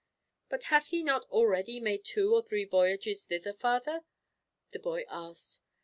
"But 0.49 0.63
hath 0.63 0.87
he 0.87 1.03
not 1.03 1.25
already 1.29 1.79
made 1.79 2.03
two 2.03 2.33
or 2.33 2.41
three 2.41 2.65
voyages 2.65 3.25
thither, 3.25 3.53
Father?" 3.53 4.03
the 4.71 4.79
boy 4.79 5.05
asked. 5.07 5.59